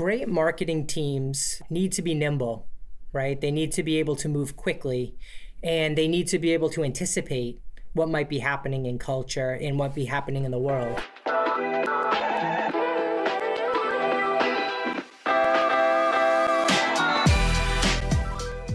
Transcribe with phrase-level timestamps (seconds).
[0.00, 2.66] great marketing teams need to be nimble,
[3.12, 3.38] right?
[3.38, 5.14] They need to be able to move quickly
[5.62, 7.60] and they need to be able to anticipate
[7.92, 10.98] what might be happening in culture and what be happening in the world.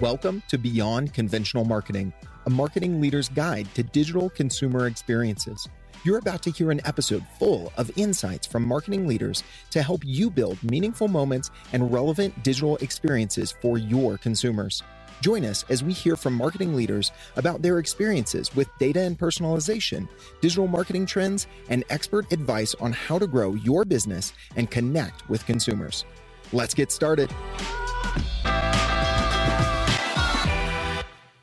[0.01, 2.11] Welcome to Beyond Conventional Marketing,
[2.45, 5.69] a marketing leader's guide to digital consumer experiences.
[6.03, 10.29] You're about to hear an episode full of insights from marketing leaders to help you
[10.29, 14.83] build meaningful moments and relevant digital experiences for your consumers.
[15.21, 20.09] Join us as we hear from marketing leaders about their experiences with data and personalization,
[20.41, 25.45] digital marketing trends, and expert advice on how to grow your business and connect with
[25.45, 26.03] consumers.
[26.51, 27.33] Let's get started.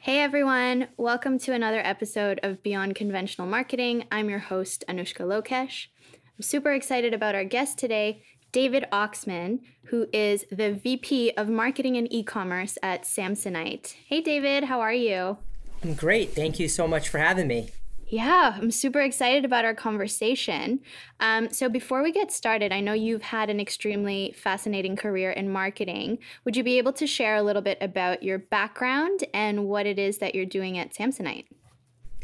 [0.05, 4.05] Hey everyone, welcome to another episode of Beyond Conventional Marketing.
[4.11, 5.87] I'm your host, Anushka Lokesh.
[6.13, 11.97] I'm super excited about our guest today, David Oxman, who is the VP of Marketing
[11.97, 13.95] and E-commerce at Samsonite.
[14.09, 15.39] Hey David, how are you?
[15.85, 16.31] I'm great.
[16.31, 17.71] Thank you so much for having me.
[18.13, 20.81] Yeah, I'm super excited about our conversation.
[21.19, 25.49] Um, so, before we get started, I know you've had an extremely fascinating career in
[25.49, 26.19] marketing.
[26.45, 29.99] Would you be able to share a little bit about your background and what it
[29.99, 31.47] is that you're doing at Samsonite?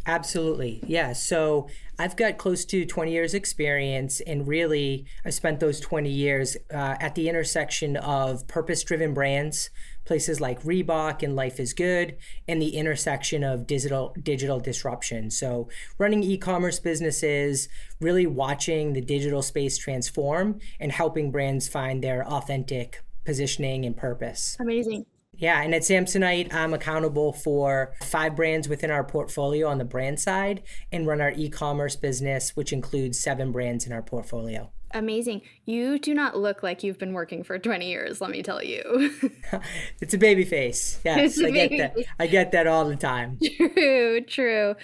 [0.05, 0.81] Absolutely.
[0.86, 1.14] Yeah.
[1.14, 6.56] So I've got close to 20 years experience and really I spent those 20 years
[6.72, 9.69] uh, at the intersection of purpose-driven brands,
[10.09, 12.17] places like Reebok and Life is Good,
[12.48, 15.31] and the intersection of digital digital disruption.
[15.31, 17.69] So running e-commerce businesses,
[18.00, 24.56] really watching the digital space transform and helping brands find their authentic positioning and purpose.
[24.59, 25.05] Amazing.
[25.34, 30.19] Yeah, and at Samsonite, I'm accountable for five brands within our portfolio on the brand
[30.19, 34.72] side and run our e commerce business, which includes seven brands in our portfolio.
[34.92, 35.42] Amazing.
[35.67, 39.11] You do not look like you've been working for 20 years, let me tell you.
[40.00, 41.00] it's a baby face.
[41.05, 41.97] Yes, I get that.
[42.19, 43.39] I get that all the time.
[43.56, 44.75] True, true.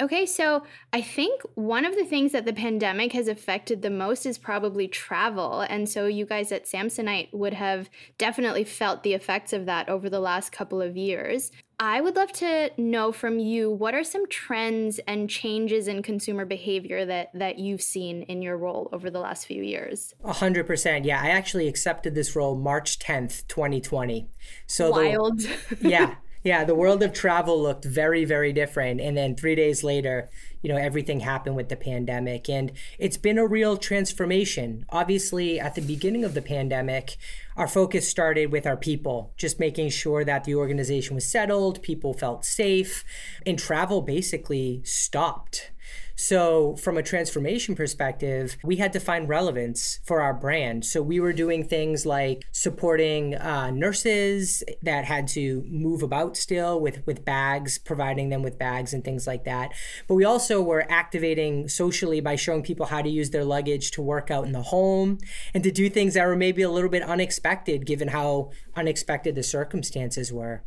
[0.00, 4.24] Okay, so I think one of the things that the pandemic has affected the most
[4.24, 5.60] is probably travel.
[5.60, 10.08] And so you guys at Samsonite would have definitely felt the effects of that over
[10.08, 11.52] the last couple of years.
[11.82, 16.44] I would love to know from you what are some trends and changes in consumer
[16.44, 20.14] behavior that that you've seen in your role over the last few years?
[20.22, 21.06] A hundred percent.
[21.06, 24.28] Yeah, I actually accepted this role March tenth, twenty twenty.
[24.66, 25.40] So wild.
[25.40, 26.16] The, yeah.
[26.42, 29.00] Yeah, the world of travel looked very, very different.
[29.00, 30.30] And then three days later,
[30.62, 32.48] you know, everything happened with the pandemic.
[32.48, 34.86] And it's been a real transformation.
[34.88, 37.18] Obviously, at the beginning of the pandemic,
[37.56, 42.14] our focus started with our people, just making sure that the organization was settled, people
[42.14, 43.04] felt safe,
[43.44, 45.70] and travel basically stopped.
[46.20, 50.84] So, from a transformation perspective, we had to find relevance for our brand.
[50.84, 56.78] So, we were doing things like supporting uh, nurses that had to move about still
[56.78, 59.70] with, with bags, providing them with bags and things like that.
[60.08, 64.02] But we also were activating socially by showing people how to use their luggage to
[64.02, 65.18] work out in the home
[65.54, 69.42] and to do things that were maybe a little bit unexpected given how unexpected the
[69.42, 70.62] circumstances were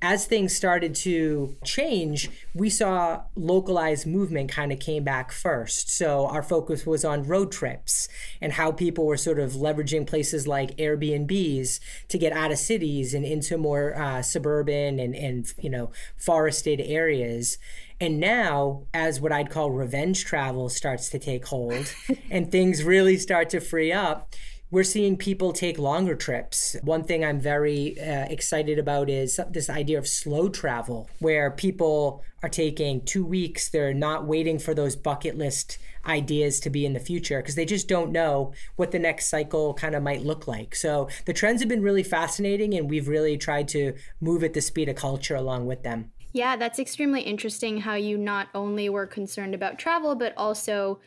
[0.00, 5.90] as things started to change, we saw localized movement kind of came back first.
[5.90, 8.08] So our focus was on road trips
[8.40, 13.14] and how people were sort of leveraging places like Airbnbs to get out of cities
[13.14, 17.58] and into more uh, suburban and, and you know forested areas.
[18.00, 21.92] And now, as what I'd call revenge travel starts to take hold
[22.30, 24.34] and things really start to free up,
[24.70, 26.76] we're seeing people take longer trips.
[26.82, 32.22] One thing I'm very uh, excited about is this idea of slow travel, where people
[32.42, 33.68] are taking two weeks.
[33.68, 37.64] They're not waiting for those bucket list ideas to be in the future because they
[37.64, 40.74] just don't know what the next cycle kind of might look like.
[40.74, 44.60] So the trends have been really fascinating, and we've really tried to move at the
[44.60, 46.10] speed of culture along with them.
[46.32, 51.00] Yeah, that's extremely interesting how you not only were concerned about travel, but also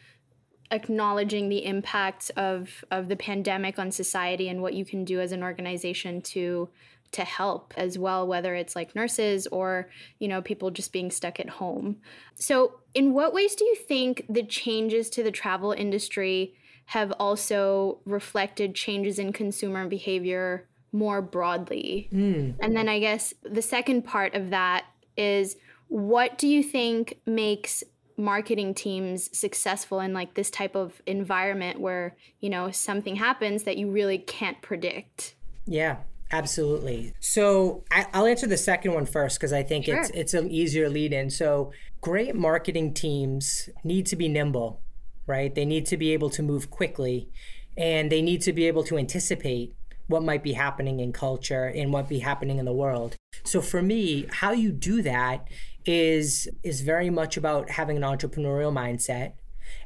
[0.71, 5.31] acknowledging the impact of of the pandemic on society and what you can do as
[5.31, 6.69] an organization to
[7.11, 9.89] to help as well whether it's like nurses or
[10.19, 11.97] you know people just being stuck at home
[12.35, 17.99] so in what ways do you think the changes to the travel industry have also
[18.05, 22.55] reflected changes in consumer behavior more broadly mm.
[22.61, 24.85] and then i guess the second part of that
[25.17, 25.57] is
[25.89, 27.83] what do you think makes
[28.17, 33.77] marketing teams successful in like this type of environment where you know something happens that
[33.77, 35.35] you really can't predict
[35.65, 35.97] yeah
[36.31, 39.99] absolutely so I, will answer the second one first because i think sure.
[39.99, 44.81] it's it's an easier lead in so great marketing teams need to be nimble
[45.27, 47.29] right they need to be able to move quickly
[47.77, 49.73] and they need to be able to anticipate
[50.11, 53.15] what might be happening in culture and what be happening in the world.
[53.43, 55.47] So for me, how you do that
[55.85, 59.33] is is very much about having an entrepreneurial mindset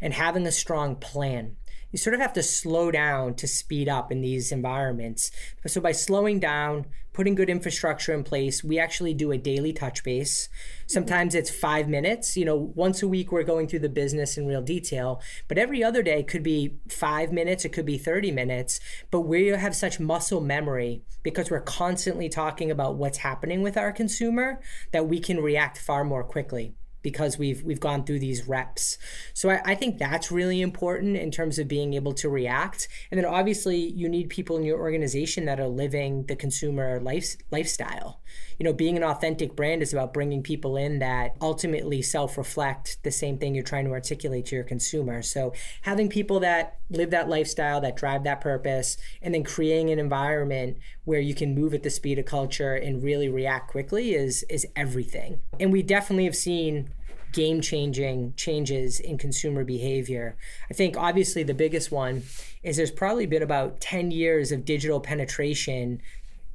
[0.02, 1.56] and having a strong plan
[1.96, 5.32] you sort of have to slow down to speed up in these environments.
[5.66, 10.04] So by slowing down, putting good infrastructure in place, we actually do a daily touch
[10.04, 10.50] base.
[10.88, 12.36] Sometimes it's five minutes.
[12.36, 15.82] You know, once a week we're going through the business in real detail, but every
[15.86, 18.82] other day could be five minutes, it could be 30 minutes.
[19.10, 23.94] But we have such muscle memory because we're constantly talking about what's happening with our
[23.94, 24.60] consumer
[24.92, 26.76] that we can react far more quickly
[27.06, 28.98] because we've we've gone through these reps.
[29.36, 32.88] So I, I, think that's really important in terms of being able to react.
[33.12, 37.36] And then obviously you need people in your organization that are living the consumer life,
[37.52, 38.22] lifestyle.
[38.58, 43.12] You know, being an authentic brand is about bringing people in that ultimately self-reflect the
[43.12, 45.22] same thing you're trying to articulate to your consumer.
[45.22, 45.54] So
[45.84, 50.78] having people that live that lifestyle, that drive that purpose, and then creating an environment
[51.04, 54.66] where you can move at the speed of culture and really react quickly is is
[54.76, 55.40] everything.
[55.60, 56.90] And we definitely have seen
[57.36, 60.38] game changing changes in consumer behavior.
[60.72, 62.24] I think obviously the biggest one
[62.64, 66.02] is there's probably been about 10 years of digital penetration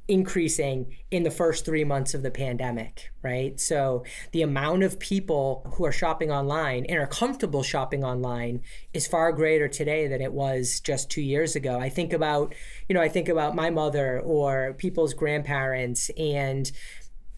[0.07, 3.59] increasing in the first three months of the pandemic, right?
[3.59, 9.05] So the amount of people who are shopping online and are comfortable shopping online is
[9.05, 11.79] far greater today than it was just two years ago.
[11.79, 12.55] I think about,
[12.89, 16.71] you know, I think about my mother or people's grandparents, and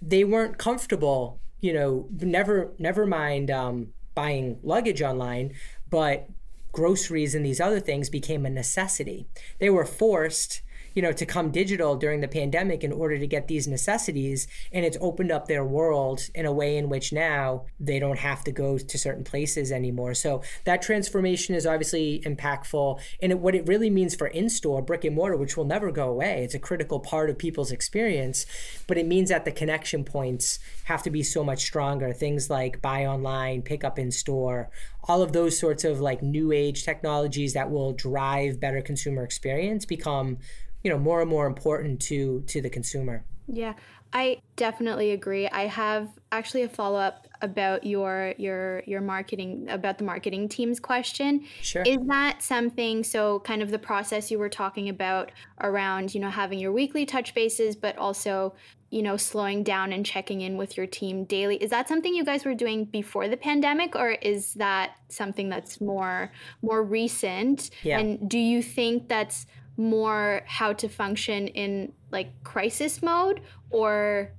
[0.02, 5.54] they weren't comfortable you know, never never mind um, buying luggage online,
[5.90, 6.28] but
[6.74, 9.28] groceries and these other things became a necessity.
[9.60, 10.62] They were forced
[10.94, 14.48] you know, to come digital during the pandemic in order to get these necessities.
[14.72, 18.44] And it's opened up their world in a way in which now they don't have
[18.46, 20.14] to go to certain places anymore.
[20.14, 23.00] So that transformation is obviously impactful.
[23.22, 25.92] And it, what it really means for in store, brick and mortar, which will never
[25.92, 28.46] go away, it's a critical part of people's experience.
[28.88, 32.14] But it means that the connection points have to be so much stronger.
[32.14, 34.70] Things like buy online, pick up in store,
[35.06, 39.86] all of those sorts of like new age technologies that will drive better consumer experience
[39.86, 40.38] become
[40.84, 43.26] you know more and more important to to the consumer.
[43.48, 43.74] Yeah
[44.14, 45.48] i definitely agree.
[45.48, 51.46] I have actually a follow-up about your your your marketing about the marketing team's question.
[51.62, 51.82] Sure.
[51.86, 56.30] Is that something so kind of the process you were talking about around you know
[56.30, 58.54] having your weekly touch bases but also
[58.92, 62.24] you know slowing down and checking in with your team daily is that something you
[62.24, 66.32] guys were doing before the pandemic or is that something that's more
[66.62, 67.72] more recent?
[67.82, 68.00] Yeah.
[68.00, 69.48] and do you think that's
[69.78, 74.32] more how to function in like crisis mode or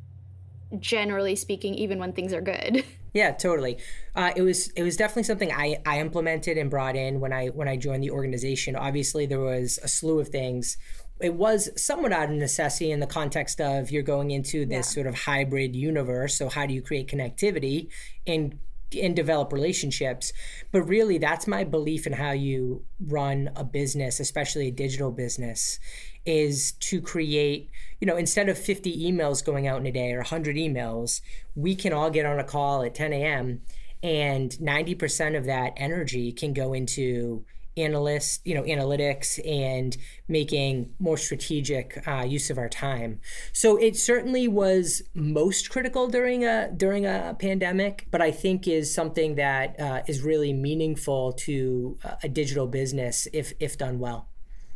[0.78, 2.84] generally speaking even when things are good.
[3.14, 3.78] Yeah totally.
[4.16, 7.46] Uh, it was it was definitely something I, I implemented and brought in when i
[7.46, 8.74] when i joined the organization.
[8.74, 10.76] Obviously there was a slew of things.
[11.20, 14.94] It was somewhat out of necessity in the context of you're going into this yeah.
[14.94, 16.36] sort of hybrid universe.
[16.36, 17.86] So how do you create connectivity?
[18.26, 18.58] And
[18.96, 20.32] and develop relationships.
[20.72, 25.78] But really, that's my belief in how you run a business, especially a digital business,
[26.24, 27.70] is to create,
[28.00, 31.20] you know, instead of 50 emails going out in a day or 100 emails,
[31.54, 33.60] we can all get on a call at 10 a.m.
[34.02, 37.44] and 90% of that energy can go into
[37.76, 39.96] analyst, you know, analytics and
[40.28, 43.20] making more strategic uh, use of our time.
[43.52, 48.92] So it certainly was most critical during a during a pandemic, but I think is
[48.92, 54.28] something that uh, is really meaningful to a digital business if if done well.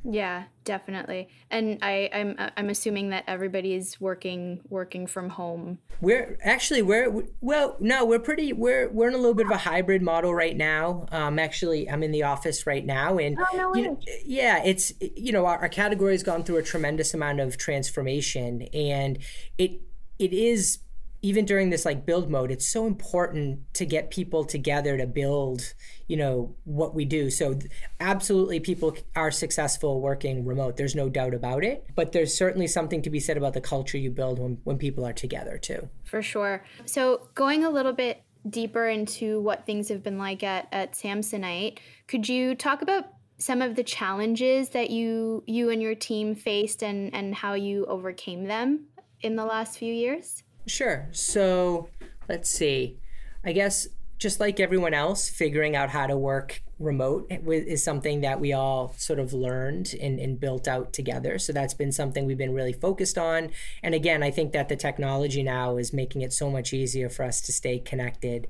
[0.04, 1.28] Yeah, definitely.
[1.50, 5.78] And I, I'm I'm assuming that everybody's working working from home.
[6.00, 9.58] We're actually we're well no we're pretty we're we're in a little bit of a
[9.58, 11.06] hybrid model right now.
[11.10, 14.92] Um, actually I'm in the office right now, and oh, no you know, yeah, it's
[15.00, 19.18] you know our, our category has gone through a tremendous amount of transformation, and
[19.58, 19.82] it
[20.18, 20.78] it is
[21.20, 25.74] even during this like build mode, it's so important to get people together to build,
[26.06, 27.28] you know, what we do.
[27.30, 27.58] So
[27.98, 30.76] absolutely people are successful working remote.
[30.76, 31.86] There's no doubt about it.
[31.96, 35.04] But there's certainly something to be said about the culture you build when, when people
[35.04, 35.88] are together too.
[36.04, 36.64] For sure.
[36.86, 41.78] So going a little bit deeper into what things have been like at, at Samsonite,
[42.06, 43.06] could you talk about
[43.38, 47.86] some of the challenges that you you and your team faced and, and how you
[47.86, 48.86] overcame them
[49.20, 50.42] in the last few years?
[50.68, 51.08] Sure.
[51.12, 51.88] So
[52.28, 52.98] let's see.
[53.44, 58.40] I guess just like everyone else, figuring out how to work remote is something that
[58.40, 61.38] we all sort of learned and, and, built out together.
[61.38, 63.50] So that's been something we've been really focused on.
[63.82, 67.24] And again, I think that the technology now is making it so much easier for
[67.24, 68.46] us to stay connected.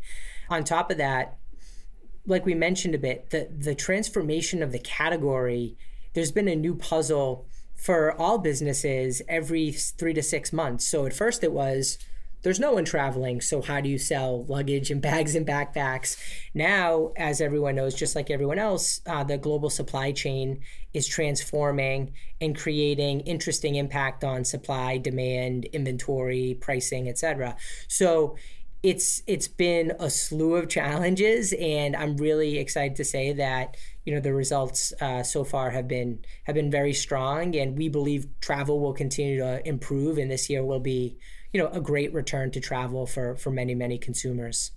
[0.51, 1.39] On top of that,
[2.27, 5.79] like we mentioned a bit, the the transformation of the category,
[6.13, 7.47] there's been a new puzzle
[7.79, 10.87] for all businesses every three to six months.
[10.87, 11.97] So at first it was,
[12.43, 13.41] there's no one traveling.
[13.41, 16.21] So how do you sell luggage and bags and backpacks?
[16.55, 20.61] Now, as everyone knows, just like everyone else, uh, the global supply chain
[20.93, 27.57] is transforming and creating interesting impact on supply, demand, inventory, pricing, etc.
[27.87, 28.37] So
[28.83, 33.77] it's it's been a slew of challenges, and I'm really excited to say that
[34.09, 37.91] you know the results uh, so far have been have been very strong, and we
[37.91, 41.19] believe travel will continue to improve, and this year will be
[41.53, 44.71] you know a great return to travel for for many many consumers.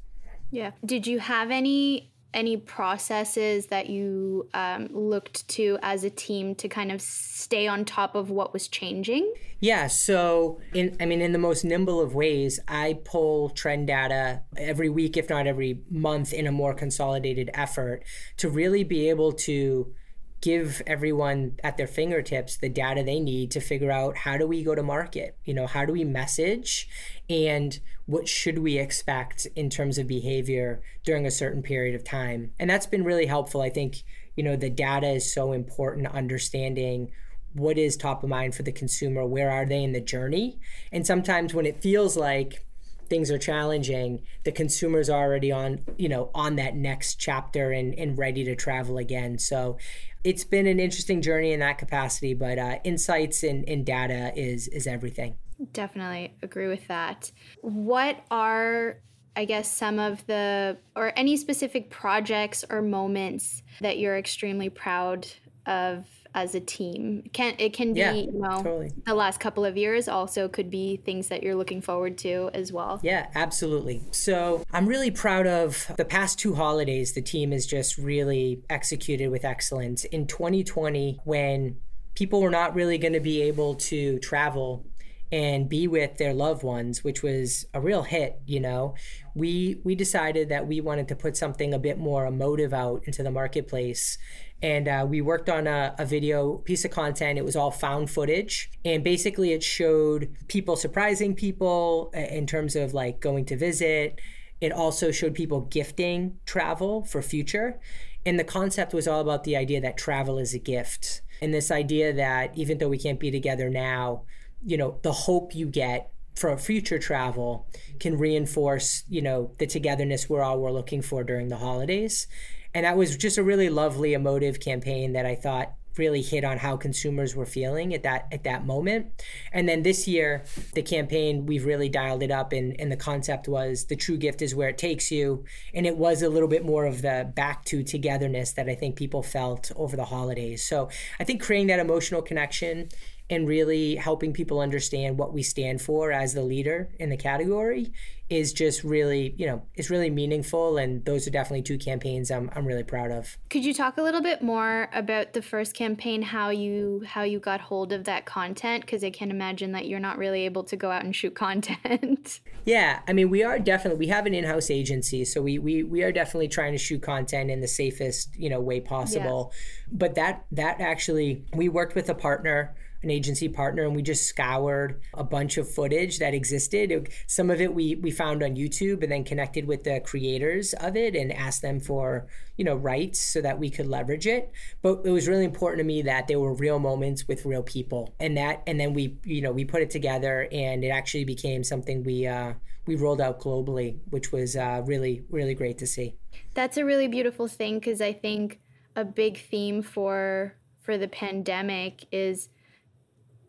[0.51, 0.71] Yeah.
[0.85, 6.67] Did you have any any processes that you um, looked to as a team to
[6.67, 9.33] kind of stay on top of what was changing?
[9.59, 14.41] Yeah, so in I mean in the most nimble of ways, I pull trend data
[14.57, 18.03] every week if not every month in a more consolidated effort
[18.37, 19.93] to really be able to
[20.41, 24.63] give everyone at their fingertips the data they need to figure out how do we
[24.63, 25.37] go to market?
[25.45, 26.89] You know how do we message?
[27.29, 32.51] And what should we expect in terms of behavior during a certain period of time?
[32.59, 33.61] And that's been really helpful.
[33.61, 34.03] I think
[34.35, 37.11] you know the data is so important understanding
[37.53, 40.59] what is top of mind for the consumer where are they in the journey?
[40.91, 42.65] And sometimes when it feels like
[43.11, 47.93] things are challenging, the consumer's are already on, you know, on that next chapter and,
[47.99, 49.37] and ready to travel again.
[49.37, 49.77] So
[50.23, 54.69] it's been an interesting journey in that capacity, but uh, insights and, and data is
[54.69, 55.35] is everything.
[55.73, 57.33] Definitely agree with that.
[57.59, 58.99] What are
[59.35, 65.27] I guess some of the or any specific projects or moments that you're extremely proud
[65.65, 67.23] of as a team.
[67.25, 68.91] It can it can be yeah, you know totally.
[69.05, 72.71] the last couple of years also could be things that you're looking forward to as
[72.71, 72.99] well.
[73.03, 74.01] Yeah, absolutely.
[74.11, 77.13] So I'm really proud of the past two holidays.
[77.13, 80.05] The team has just really executed with excellence.
[80.05, 81.77] In 2020, when
[82.15, 84.85] people were not really going to be able to travel
[85.31, 88.95] and be with their loved ones, which was a real hit, you know.
[89.35, 93.23] We we decided that we wanted to put something a bit more emotive out into
[93.23, 94.17] the marketplace
[94.61, 97.39] and uh, we worked on a, a, video piece of content.
[97.39, 102.93] It was all found footage, and basically it showed people surprising people in terms of
[102.93, 104.19] like going to visit.
[104.59, 107.79] It also showed people gifting travel for future,
[108.25, 111.71] and the concept was all about the idea that travel is a gift, and this
[111.71, 114.23] idea that even though we can't be together now,
[114.63, 117.67] you know, the hope you get for future travel
[117.99, 122.27] can reinforce, you know, the togetherness we're all were looking for during the holidays
[122.73, 126.57] and that was just a really lovely, emotive campaign that I thought really hit on
[126.57, 129.07] how consumers were feeling at that at that moment.
[129.51, 133.49] And then this year, the campaign we've really dialed it up, and, and the concept
[133.49, 136.65] was the true gift is where it takes you, and it was a little bit
[136.65, 140.63] more of the back to togetherness that I think people felt over the holidays.
[140.63, 142.87] So I think creating that emotional connection
[143.31, 147.93] and really helping people understand what we stand for as the leader in the category
[148.29, 150.77] is just really, you know, it's really meaningful.
[150.77, 153.37] And those are definitely two campaigns I'm, I'm really proud of.
[153.49, 157.39] Could you talk a little bit more about the first campaign, how you how you
[157.39, 158.85] got hold of that content?
[158.85, 162.39] Because I can imagine that you're not really able to go out and shoot content.
[162.65, 166.03] yeah, I mean, we are definitely we have an in-house agency, so we we we
[166.03, 169.51] are definitely trying to shoot content in the safest you know way possible.
[169.53, 169.89] Yes.
[169.91, 174.25] But that that actually we worked with a partner an agency partner and we just
[174.25, 177.09] scoured a bunch of footage that existed.
[177.27, 180.95] Some of it we we found on YouTube and then connected with the creators of
[180.95, 182.27] it and asked them for,
[182.57, 184.51] you know, rights so that we could leverage it.
[184.81, 188.13] But it was really important to me that there were real moments with real people.
[188.19, 191.63] And that and then we, you know, we put it together and it actually became
[191.63, 192.53] something we uh
[192.85, 196.15] we rolled out globally, which was uh, really, really great to see.
[196.53, 198.59] That's a really beautiful thing because I think
[198.95, 202.49] a big theme for for the pandemic is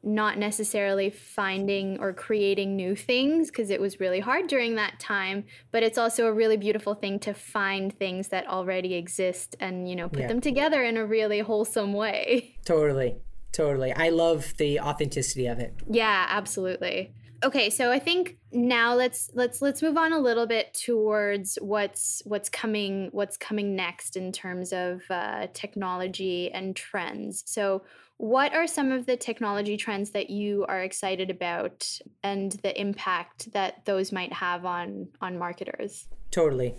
[0.03, 5.45] not necessarily finding or creating new things because it was really hard during that time
[5.71, 9.95] but it's also a really beautiful thing to find things that already exist and you
[9.95, 10.29] know put yeah.
[10.29, 12.57] them together in a really wholesome way.
[12.65, 13.17] Totally
[13.53, 13.93] totally.
[13.93, 15.75] I love the authenticity of it.
[15.87, 17.13] Yeah absolutely.
[17.45, 22.23] Okay so i think now let's let's let's move on a little bit towards what's
[22.25, 27.43] what's coming what's coming next in terms of uh, technology and trends.
[27.47, 27.83] So
[28.23, 33.53] what are some of the technology trends that you are excited about and the impact
[33.53, 36.07] that those might have on on marketers?
[36.31, 36.73] Totally.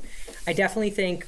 [0.47, 1.27] I definitely think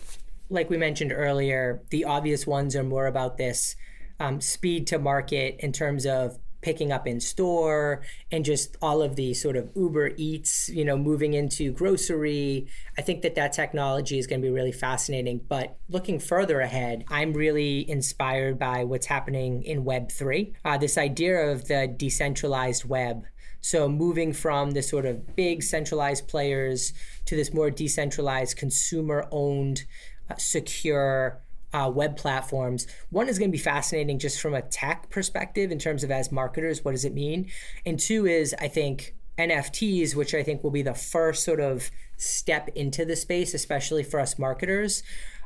[0.50, 3.76] like we mentioned earlier, the obvious ones are more about this
[4.22, 9.16] um, speed to market in terms of picking up in store and just all of
[9.16, 12.66] the sort of Uber Eats, you know, moving into grocery.
[12.98, 15.42] I think that that technology is going to be really fascinating.
[15.48, 20.56] But looking further ahead, I'm really inspired by what's happening in Web3.
[20.66, 23.26] Uh, this idea of the decentralized web.
[23.62, 26.94] So moving from the sort of big centralized players
[27.26, 29.86] to this more decentralized, consumer owned,
[30.32, 31.44] uh, secure,
[31.76, 32.88] uh, web platforms.
[33.10, 36.32] One is going to be fascinating just from a tech perspective in terms of as
[36.32, 37.52] marketers, what does it mean?
[37.86, 41.92] And two is, I think, NFTs, which I think will be the first sort of
[42.16, 45.04] step into the space, especially for us marketers,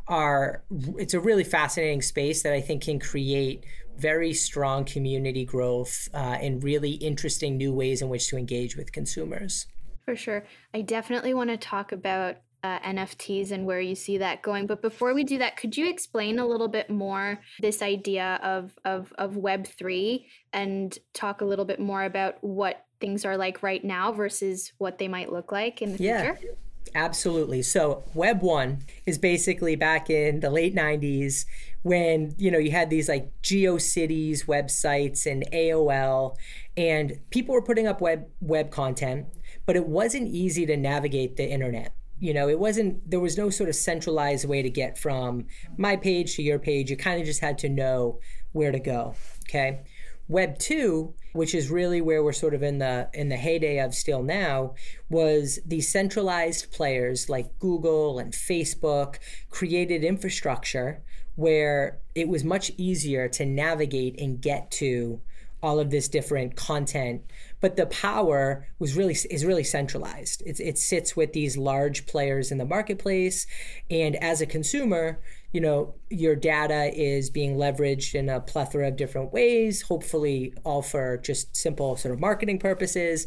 [0.07, 0.63] are
[0.97, 3.65] it's a really fascinating space that I think can create
[3.97, 8.91] very strong community growth uh, and really interesting new ways in which to engage with
[8.91, 9.65] consumers.
[10.05, 10.43] For sure.
[10.75, 14.67] I definitely want to talk about uh, NFTs and where you see that going.
[14.67, 18.77] But before we do that, could you explain a little bit more this idea of
[18.85, 23.63] of of Web three and talk a little bit more about what things are like
[23.63, 26.33] right now versus what they might look like in the yeah.
[26.35, 26.55] future?
[26.95, 27.61] Absolutely.
[27.61, 31.45] So Web 1 is basically back in the late 90s
[31.83, 36.35] when, you know, you had these like GeoCities websites and AOL
[36.75, 39.27] and people were putting up web web content,
[39.65, 43.49] but it wasn't easy to navigate the internet you know it wasn't there was no
[43.49, 45.45] sort of centralized way to get from
[45.77, 46.89] my page to your page.
[46.89, 48.19] You kind of just had to know
[48.51, 49.15] where to go
[49.47, 49.81] okay?
[50.27, 53.93] Web 2 which is really where we're sort of in the in the heyday of
[53.93, 54.73] still now
[55.09, 59.17] was the centralized players like google and facebook
[59.49, 61.01] created infrastructure
[61.35, 65.21] where it was much easier to navigate and get to
[65.61, 67.21] all of this different content
[67.61, 70.41] but the power was really is really centralized.
[70.45, 73.45] It sits with these large players in the marketplace.
[73.89, 75.19] And as a consumer
[75.51, 80.83] you know your data is being leveraged in a plethora of different ways hopefully all
[80.83, 83.25] for just simple sort of marketing purposes.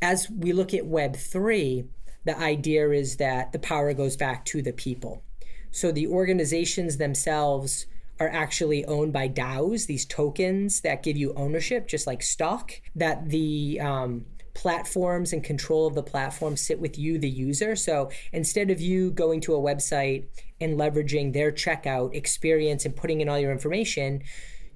[0.00, 1.84] As we look at web 3
[2.24, 5.22] the idea is that the power goes back to the people.
[5.70, 7.86] So the organizations themselves
[8.20, 13.30] are actually owned by DAOs, these tokens that give you ownership, just like stock, that
[13.30, 17.74] the um, platforms and control of the platform sit with you, the user.
[17.74, 20.26] So instead of you going to a website
[20.60, 24.22] and leveraging their checkout experience and putting in all your information,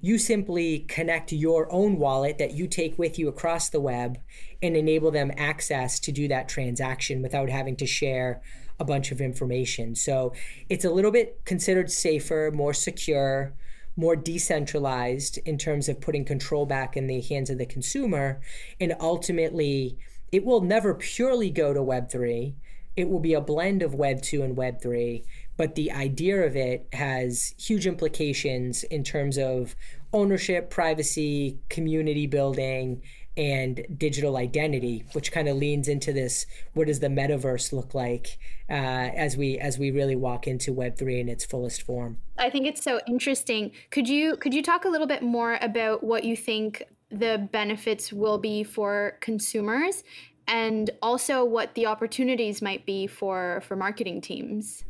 [0.01, 4.17] you simply connect your own wallet that you take with you across the web
[4.61, 8.41] and enable them access to do that transaction without having to share
[8.79, 9.95] a bunch of information.
[9.95, 10.33] So
[10.69, 13.53] it's a little bit considered safer, more secure,
[13.95, 18.41] more decentralized in terms of putting control back in the hands of the consumer.
[18.79, 19.97] And ultimately,
[20.31, 22.53] it will never purely go to Web3.
[22.97, 25.23] It will be a blend of Web2 and Web3.
[25.57, 29.75] But the idea of it has huge implications in terms of
[30.11, 33.01] ownership, privacy, community building,
[33.37, 38.37] and digital identity, which kind of leans into this: what does the metaverse look like
[38.69, 42.17] uh, as we as we really walk into Web three in its fullest form?
[42.37, 43.71] I think it's so interesting.
[43.91, 48.11] Could you could you talk a little bit more about what you think the benefits
[48.11, 50.03] will be for consumers,
[50.47, 54.83] and also what the opportunities might be for for marketing teams?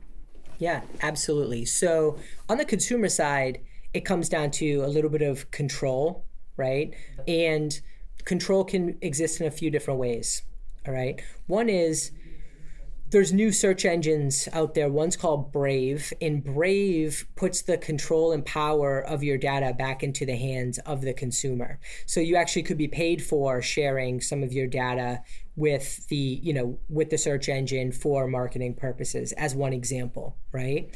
[0.58, 1.66] Yeah, absolutely.
[1.66, 3.60] So on the consumer side,
[3.94, 6.26] it comes down to a little bit of control,
[6.58, 6.94] right?
[7.28, 7.80] And
[8.26, 10.42] control can exist in a few different ways.
[10.88, 11.22] All right.
[11.48, 12.12] One is
[13.12, 14.90] there's new search engines out there.
[14.90, 20.26] One's called Brave, and Brave puts the control and power of your data back into
[20.26, 21.80] the hands of the consumer.
[22.08, 25.22] So you actually could be paid for sharing some of your data
[25.56, 30.90] with the, you know, with the search engine for marketing purposes as one example, right?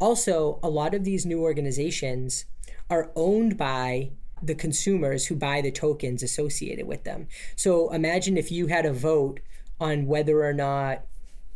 [0.00, 2.46] Also, a lot of these new organizations
[2.88, 4.10] are owned by
[4.42, 7.28] the consumers who buy the tokens associated with them.
[7.56, 9.40] So imagine if you had a vote
[9.78, 11.04] on whether or not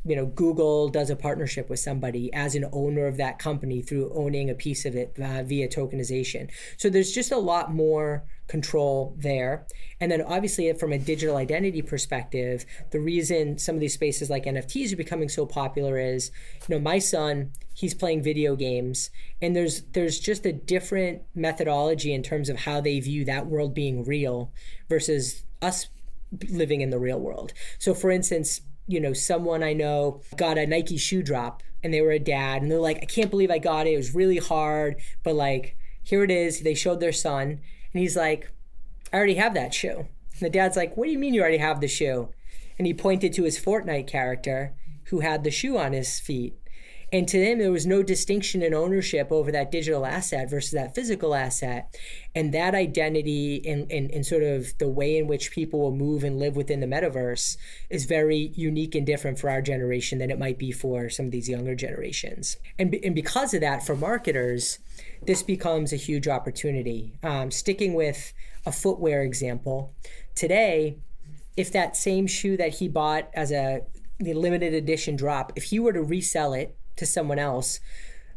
[0.05, 4.13] you know Google does a partnership with somebody as an owner of that company through
[4.15, 6.51] owning a piece of it uh, via tokenization.
[6.77, 9.67] So there's just a lot more control there.
[10.01, 14.45] And then obviously from a digital identity perspective, the reason some of these spaces like
[14.45, 16.31] NFTs are becoming so popular is,
[16.69, 22.13] you know, my son, he's playing video games and there's there's just a different methodology
[22.13, 24.53] in terms of how they view that world being real
[24.89, 25.89] versus us
[26.51, 27.53] living in the real world.
[27.79, 32.03] So for instance, you know, someone I know got a Nike shoe drop and they
[32.03, 33.95] were a dad and they're like, I can't believe I got it.
[33.95, 36.61] It was really hard, but like, here it is.
[36.61, 37.61] They showed their son
[37.95, 38.51] and he's like,
[39.13, 40.09] I already have that shoe.
[40.33, 42.31] And the dad's like, What do you mean you already have the shoe?
[42.77, 46.59] And he pointed to his Fortnite character who had the shoe on his feet.
[47.15, 50.97] And to them, there was no distinction in ownership over that digital asset versus that
[50.97, 51.97] physical asset.
[52.35, 56.25] And that identity and, and, and sort of the way in which people will move
[56.25, 57.57] and live within the metaverse
[57.89, 61.31] is very unique and different for our generation than it might be for some of
[61.31, 62.57] these younger generations.
[62.81, 64.81] And, and because of that, for marketers,
[65.23, 67.17] this becomes a huge opportunity.
[67.23, 68.33] Um, sticking with
[68.67, 69.95] a footwear example,
[70.35, 70.97] today,
[71.57, 73.83] if that same shoe that he bought as a
[74.19, 77.81] limited edition drop, if he were to resell it to someone else,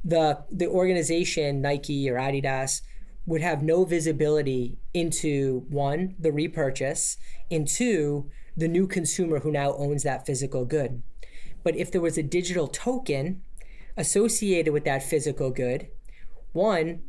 [0.03, 2.81] the the organization Nike or Adidas
[3.25, 7.17] would have no visibility into one the repurchase,
[7.51, 11.03] and two the new consumer who now owns that physical good.
[11.63, 13.43] But if there was a digital token
[13.95, 15.89] associated with that physical good,
[16.53, 17.01] one,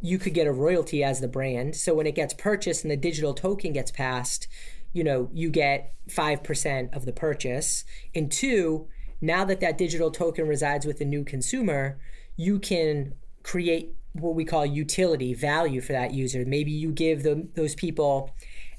[0.00, 1.76] you could get a royalty as the brand.
[1.76, 4.48] So when it gets purchased and the digital token gets passed,
[4.92, 7.84] you know, you get 5% of the purchase.
[8.14, 8.88] And two,
[9.20, 11.98] now that that digital token resides with the new consumer,
[12.36, 16.44] you can create what we call utility value for that user.
[16.46, 18.34] Maybe you give them, those people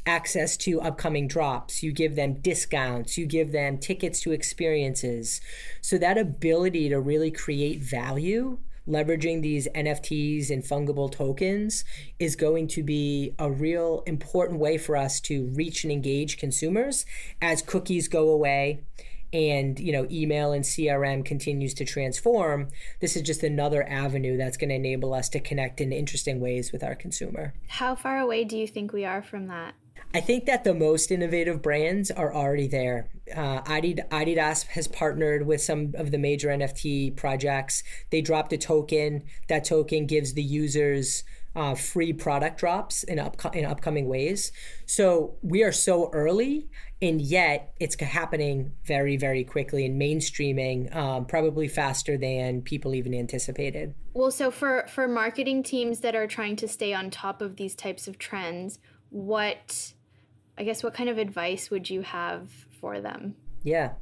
[0.05, 5.41] access to upcoming drops, you give them discounts, you give them tickets to experiences.
[5.79, 11.85] So that ability to really create value leveraging these NFTs and fungible tokens
[12.19, 17.05] is going to be a real important way for us to reach and engage consumers
[17.41, 18.83] as cookies go away
[19.33, 22.67] and you know email and crm continues to transform
[22.99, 26.71] this is just another avenue that's going to enable us to connect in interesting ways
[26.71, 29.73] with our consumer how far away do you think we are from that
[30.13, 33.09] I think that the most innovative brands are already there.
[33.33, 37.81] Uh, Adidas has partnered with some of the major NFT projects.
[38.09, 39.23] They dropped a token.
[39.47, 41.23] That token gives the users
[41.55, 44.51] uh, free product drops in, up, in upcoming ways.
[44.85, 46.69] So we are so early,
[47.01, 53.13] and yet it's happening very, very quickly and mainstreaming, um, probably faster than people even
[53.13, 53.95] anticipated.
[54.13, 57.75] Well, so for for marketing teams that are trying to stay on top of these
[57.75, 59.93] types of trends, what
[60.57, 63.35] I guess what kind of advice would you have for them?
[63.63, 63.93] Yeah.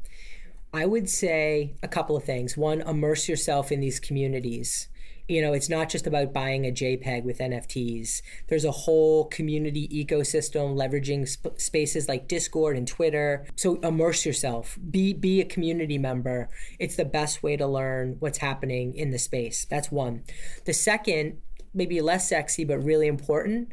[0.72, 2.56] I would say a couple of things.
[2.56, 4.88] One, immerse yourself in these communities.
[5.30, 8.24] You know, it's not just about buying a JPEG with NFTs.
[8.48, 13.46] There's a whole community ecosystem leveraging sp- spaces like Discord and Twitter.
[13.56, 14.80] So immerse yourself.
[14.90, 16.50] Be be a community member.
[16.80, 19.66] It's the best way to learn what's happening in the space.
[19.70, 20.24] That's one.
[20.66, 21.38] The second,
[21.76, 23.70] maybe less sexy but really important,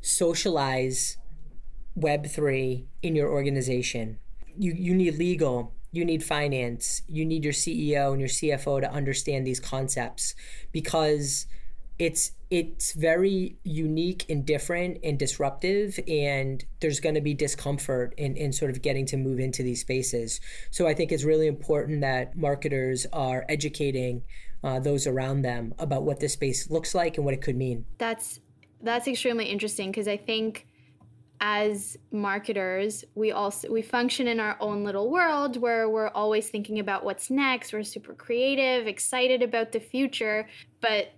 [0.00, 1.18] socialize
[1.98, 4.18] Web3 in your organization.
[4.56, 8.90] You, you need legal, you need finance, you need your CEO and your CFO to
[8.90, 10.34] understand these concepts
[10.72, 11.46] because
[11.98, 18.36] it's it's very unique and different and disruptive and there's going to be discomfort in,
[18.36, 20.40] in sort of getting to move into these spaces.
[20.70, 24.22] So i think it's really important that marketers are educating
[24.62, 27.84] uh, those around them about what this space looks like and what it could mean.
[27.98, 28.40] That's
[28.82, 30.66] that's extremely interesting because i think
[31.40, 36.80] as marketers we also we function in our own little world where we're always thinking
[36.80, 37.72] about what's next.
[37.72, 40.48] We're super creative excited about the future.
[40.80, 41.12] But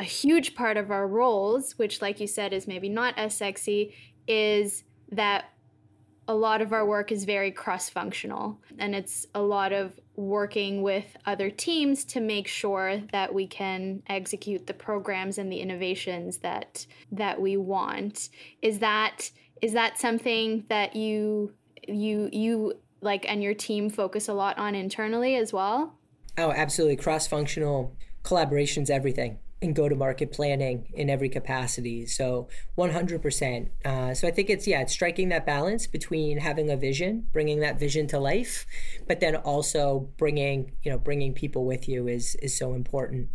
[0.00, 3.94] a huge part of our roles which like you said is maybe not as sexy
[4.26, 5.46] is that
[6.28, 10.82] a lot of our work is very cross functional and it's a lot of working
[10.82, 16.38] with other teams to make sure that we can execute the programs and the innovations
[16.38, 18.28] that that we want.
[18.60, 19.30] Is that
[19.62, 21.54] is that something that you
[21.86, 25.96] you you like and your team focus a lot on internally as well?
[26.36, 26.96] Oh absolutely.
[26.96, 32.06] Cross functional collaborations everything in go to market planning in every capacity.
[32.06, 33.68] So 100%.
[33.84, 37.60] Uh, so I think it's, yeah, it's striking that balance between having a vision, bringing
[37.60, 38.66] that vision to life,
[39.06, 43.28] but then also bringing, you know, bringing people with you is, is so important.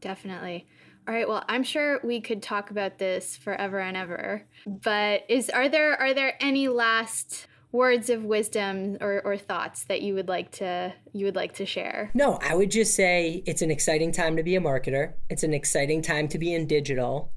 [0.00, 0.66] Definitely.
[1.08, 1.28] All right.
[1.28, 4.44] Well, I'm sure we could talk about this forever and ever.
[4.66, 10.02] But is are there are there any last words of wisdom or, or thoughts that
[10.02, 12.10] you would like to you would like to share?
[12.14, 15.14] No, I would just say it's an exciting time to be a marketer.
[15.30, 17.32] It's an exciting time to be in digital,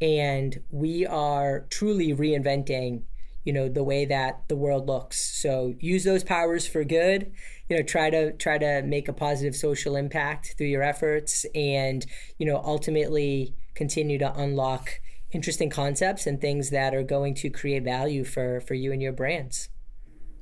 [0.00, 3.04] and we are truly reinventing
[3.44, 7.30] you know the way that the world looks so use those powers for good
[7.68, 12.06] you know try to try to make a positive social impact through your efforts and
[12.38, 17.84] you know ultimately continue to unlock interesting concepts and things that are going to create
[17.84, 19.68] value for for you and your brands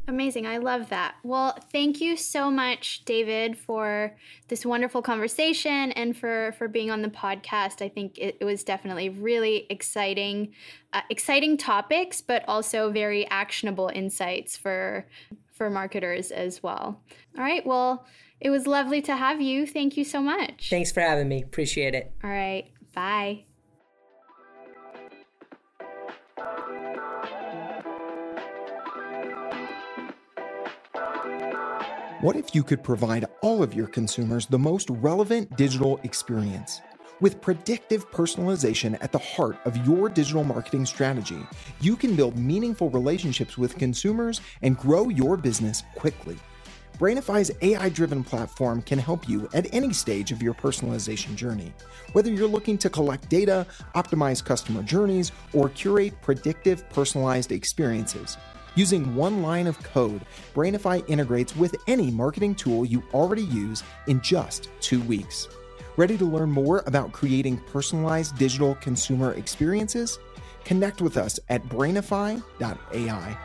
[0.08, 0.46] Amazing.
[0.46, 1.14] I love that.
[1.22, 4.16] Well, thank you so much, David, for
[4.48, 7.80] this wonderful conversation and for, for being on the podcast.
[7.80, 10.54] I think it, it was definitely really exciting,
[10.92, 15.06] uh, exciting topics, but also very actionable insights for
[15.52, 17.00] for marketers as well.
[17.38, 17.64] All right.
[17.64, 18.04] Well,
[18.40, 19.66] It was lovely to have you.
[19.68, 20.68] Thank you so much.
[20.68, 21.42] Thanks for having me.
[21.42, 22.12] Appreciate it.
[22.24, 22.72] All right.
[22.92, 23.44] Bye.
[32.22, 36.80] What if you could provide all of your consumers the most relevant digital experience?
[37.20, 41.44] With predictive personalization at the heart of your digital marketing strategy,
[41.80, 46.38] you can build meaningful relationships with consumers and grow your business quickly.
[46.96, 51.72] Brainify's AI driven platform can help you at any stage of your personalization journey.
[52.12, 58.36] Whether you're looking to collect data, optimize customer journeys, or curate predictive personalized experiences,
[58.74, 60.22] Using one line of code,
[60.54, 65.48] Brainify integrates with any marketing tool you already use in just two weeks.
[65.96, 70.18] Ready to learn more about creating personalized digital consumer experiences?
[70.64, 73.38] Connect with us at brainify.ai.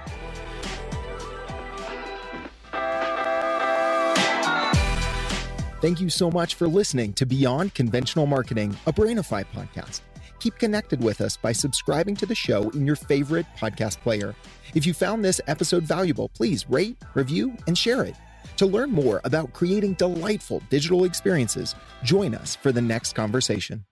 [5.80, 10.02] Thank you so much for listening to Beyond Conventional Marketing, a Brainify podcast.
[10.39, 14.36] Keep connected with us by subscribing to the show in your favorite podcast player.
[14.73, 18.15] If you found this episode valuable, please rate, review, and share it.
[18.58, 23.86] To learn more about creating delightful digital experiences, join us for the next conversation.